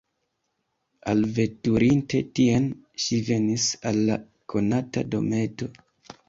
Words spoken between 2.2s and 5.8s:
tien, ŝi venis al la konata dometo.